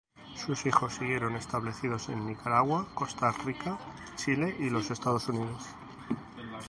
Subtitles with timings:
[0.33, 3.77] Sus hijos siguieron establecidos en Nicaragua, Costa Rica,
[4.15, 5.63] Chile y los Estados Unidos.